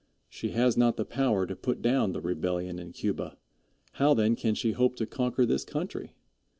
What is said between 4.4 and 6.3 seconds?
she hope to conquer this country?